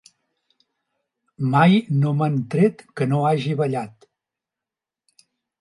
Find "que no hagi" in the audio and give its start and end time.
3.01-3.55